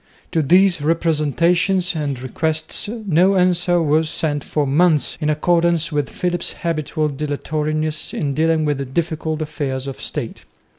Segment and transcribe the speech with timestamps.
[0.31, 6.53] To these representations and requests no answer was sent for months in accordance with Philip's
[6.63, 10.41] habitual dilatoriness in dealing with difficult affairs of State.